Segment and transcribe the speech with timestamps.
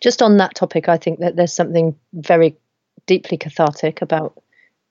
[0.00, 2.56] just on that topic, I think that there's something very
[3.06, 4.40] deeply cathartic about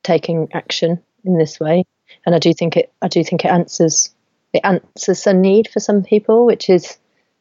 [0.04, 1.85] taking action in this way,
[2.25, 2.92] and I do think it.
[3.01, 4.14] I do think it answers
[4.53, 6.98] it answers a need for some people, which is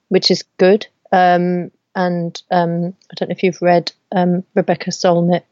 [0.08, 0.86] which is good.
[1.12, 5.42] Um, and um, I don't know if you've read um, Rebecca Solnit,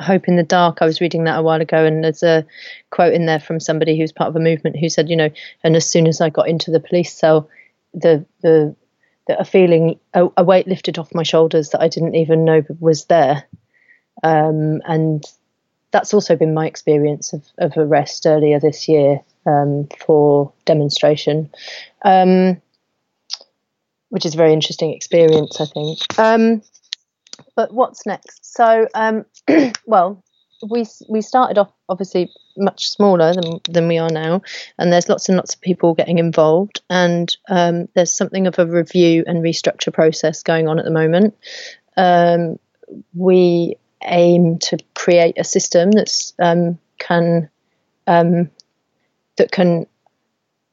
[0.00, 0.78] Hope in the Dark.
[0.80, 2.44] I was reading that a while ago, and there's a
[2.90, 5.30] quote in there from somebody who's part of a movement who said, you know,
[5.62, 7.48] and as soon as I got into the police cell,
[7.92, 8.74] the the,
[9.26, 12.62] the a feeling, a, a weight lifted off my shoulders that I didn't even know
[12.80, 13.44] was there.
[14.22, 15.24] Um, and
[15.90, 21.50] that's also been my experience of, of arrest earlier this year um, for demonstration,
[22.04, 22.60] um,
[24.08, 25.98] which is a very interesting experience, I think.
[26.18, 26.62] Um,
[27.56, 28.54] but what's next?
[28.54, 29.24] So, um,
[29.86, 30.22] well,
[30.62, 34.42] we we started off obviously much smaller than than we are now,
[34.78, 38.66] and there's lots and lots of people getting involved, and um, there's something of a
[38.66, 41.34] review and restructure process going on at the moment.
[41.96, 42.58] Um,
[43.14, 47.48] we aim to create a system that's um, can
[48.06, 48.50] um,
[49.36, 49.86] that can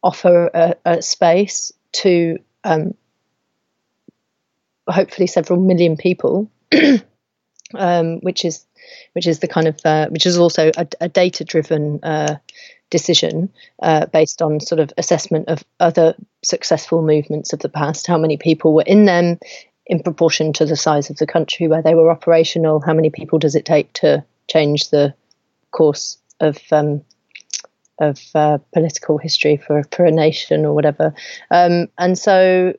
[0.03, 2.93] offer a, a space to um,
[4.87, 6.49] hopefully several million people,
[7.75, 8.65] um, which is
[9.13, 12.37] which is the kind of uh, which is also a, a data driven uh,
[12.91, 13.49] decision
[13.81, 18.37] uh, based on sort of assessment of other successful movements of the past, how many
[18.37, 19.39] people were in them,
[19.87, 22.79] in proportion to the size of the country where they were operational.
[22.79, 25.15] How many people does it take to change the
[25.71, 27.03] course of um,
[27.99, 31.13] of uh, political history for for a nation or whatever?
[31.49, 32.73] Um, and so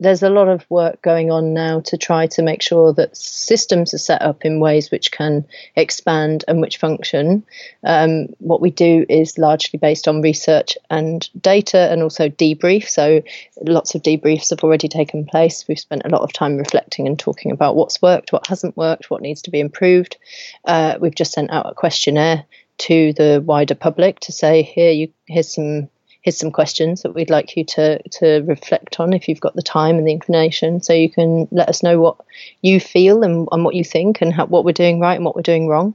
[0.00, 3.92] there's a lot of work going on now to try to make sure that systems
[3.92, 5.44] are set up in ways which can
[5.76, 7.44] expand and which function.
[7.84, 12.88] Um, what we do is largely based on research and data and also debrief.
[12.88, 13.22] So
[13.62, 15.68] lots of debriefs have already taken place.
[15.68, 19.10] We've spent a lot of time reflecting and talking about what's worked, what hasn't worked,
[19.10, 20.16] what needs to be improved.
[20.64, 22.46] Uh, we've just sent out a questionnaire
[22.78, 25.90] to the wider public to say, here, you here's some
[26.22, 29.62] here's some questions that we'd like you to to reflect on if you've got the
[29.62, 30.80] time and the inclination.
[30.82, 32.16] So you can let us know what
[32.62, 35.36] you feel and, and what you think and how, what we're doing right and what
[35.36, 35.94] we're doing wrong.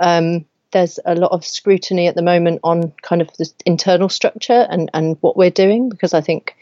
[0.00, 4.66] Um, there's a lot of scrutiny at the moment on kind of the internal structure
[4.68, 6.54] and, and what we're doing because I think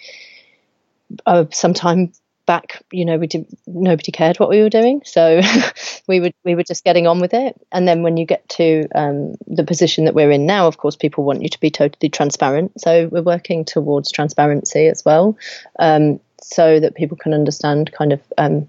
[1.26, 2.12] uh, sometime
[2.46, 5.40] back, you know, we did nobody cared what we were doing, so
[6.08, 7.60] we would we were just getting on with it.
[7.72, 10.96] And then when you get to um, the position that we're in now, of course,
[10.96, 12.80] people want you to be totally transparent.
[12.80, 15.36] So we're working towards transparency as well,
[15.78, 18.68] um, so that people can understand kind of um,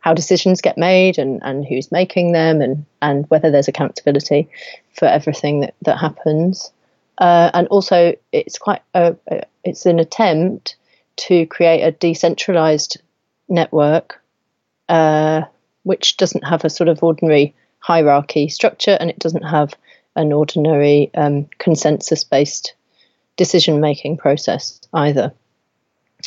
[0.00, 4.48] how decisions get made and, and who's making them and and whether there's accountability
[4.94, 6.72] for everything that that happens.
[7.18, 10.76] Uh, and also, it's quite a, a, it's an attempt
[11.16, 12.98] to create a decentralized
[13.50, 14.22] network,
[14.88, 15.42] uh,
[15.82, 19.74] which doesn't have a sort of ordinary hierarchy structure and it doesn't have
[20.16, 22.74] an ordinary um, consensus based
[23.36, 25.32] decision making process either,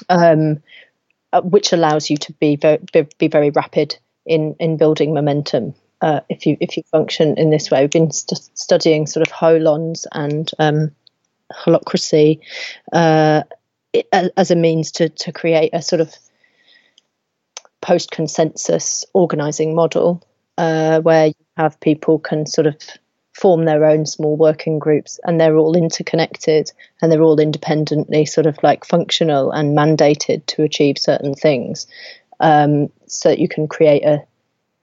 [0.09, 0.61] um,
[1.31, 2.79] uh, which allows you to be very,
[3.17, 5.75] be very rapid in, in building momentum.
[6.01, 9.31] Uh, if you if you function in this way, we've been st- studying sort of
[9.31, 10.91] holons and um,
[11.49, 12.39] holacracy
[12.91, 13.43] uh,
[14.11, 16.13] as a means to to create a sort of
[17.83, 20.25] post consensus organizing model
[20.57, 22.75] uh, where you have people can sort of
[23.33, 26.71] form their own small working groups and they're all interconnected
[27.01, 31.85] and they're all independently sort of like functional and mandated to achieve certain things.
[32.39, 34.23] Um, so that you can create a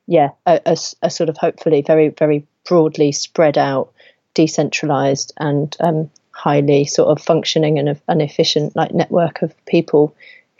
[0.06, 3.92] yeah a, a, a, sort of hopefully very very broadly spread out
[4.34, 10.14] decentralized and um, highly sort of functioning and an efficient like network of people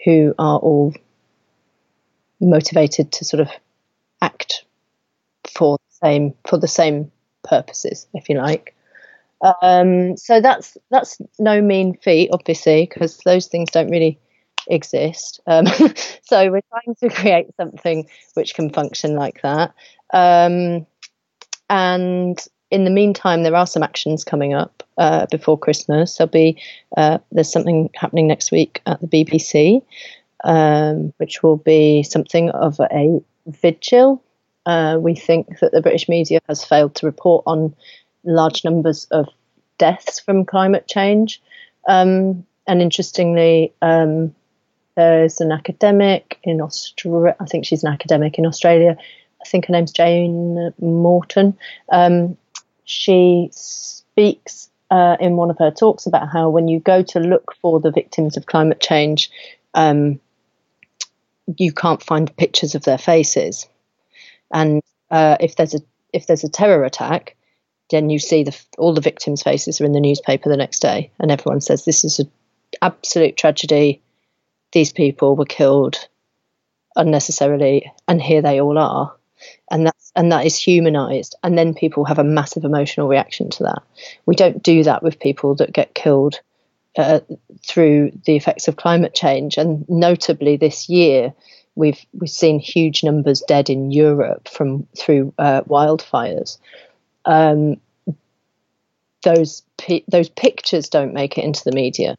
[0.05, 0.93] who are all
[2.41, 3.49] motivated to sort of
[4.23, 4.65] act
[5.49, 7.11] for the same for the same
[7.43, 8.75] purposes, if you like.
[9.63, 14.19] Um, so that's that's no mean feat, obviously, because those things don't really
[14.69, 15.41] exist.
[15.47, 15.67] Um,
[16.23, 19.73] so we're trying to create something which can function like that.
[20.13, 20.87] Um,
[21.69, 22.39] and
[22.71, 26.17] in the meantime, there are some actions coming up uh, before Christmas.
[26.17, 26.61] There'll be
[26.97, 29.83] uh, there's something happening next week at the BBC,
[30.45, 34.23] um, which will be something of a vigil.
[34.67, 37.75] Uh, we think that the British media has failed to report on
[38.25, 39.29] large numbers of
[39.79, 41.41] deaths from climate change.
[41.89, 44.35] Um, and interestingly, um,
[44.97, 47.35] there's an academic in Australia.
[47.41, 48.97] I think she's an academic in Australia.
[49.41, 51.57] I think her name's Jane Morton.
[51.91, 52.37] Um,
[52.85, 57.55] she speaks uh, in one of her talks about how when you go to look
[57.63, 59.31] for the victims of climate change,
[59.75, 60.21] um,
[61.59, 63.69] you can't find pictures of their faces,
[64.53, 65.81] and uh, if there's a
[66.13, 67.37] if there's a terror attack,
[67.91, 71.11] then you see the all the victims' faces are in the newspaper the next day,
[71.19, 72.31] and everyone says this is an
[72.83, 74.03] absolute tragedy.
[74.73, 76.09] These people were killed
[76.97, 79.15] unnecessarily, and here they all are,
[79.71, 81.37] and that's and that is humanized.
[81.43, 83.83] And then people have a massive emotional reaction to that.
[84.27, 86.41] We don't do that with people that get killed
[86.97, 87.21] uh,
[87.67, 91.33] through the effects of climate change, and notably this year.
[91.77, 96.59] We've we've seen huge numbers dead in Europe from through uh, wildfires.
[97.25, 97.81] Um,
[99.23, 99.63] those
[100.09, 102.17] those pictures don't make it into the media.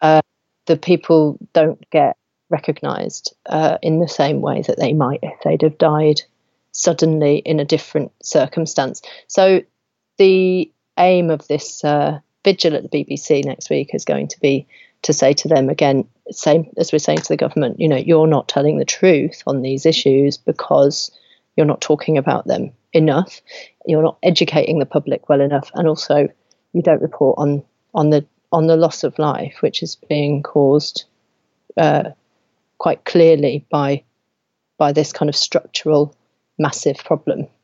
[0.00, 0.22] Uh,
[0.66, 2.16] the people don't get
[2.50, 6.20] recognised uh, in the same way that they might if they'd have died
[6.72, 9.02] suddenly in a different circumstance.
[9.28, 9.62] So
[10.18, 14.66] the aim of this uh, vigil at the BBC next week is going to be
[15.02, 18.26] to say to them again, same as we're saying to the government, you know, you're
[18.26, 21.10] not telling the truth on these issues because
[21.56, 23.40] you're not talking about them enough,
[23.86, 26.28] you're not educating the public well enough, and also
[26.72, 27.62] you don't report on
[27.94, 31.04] on the on the loss of life, which is being caused
[31.76, 32.10] uh,
[32.78, 34.02] quite clearly by
[34.78, 36.14] by this kind of structural
[36.58, 37.48] massive problem